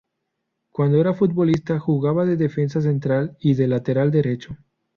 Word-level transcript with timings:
Cuando 0.71 0.97
era 0.99 1.13
futbolista 1.13 1.77
jugaba 1.79 2.25
de 2.25 2.35
defensa 2.35 2.81
central 2.81 3.37
y 3.39 3.53
de 3.53 3.67
lateral 3.67 4.09
derecho. 4.09 4.57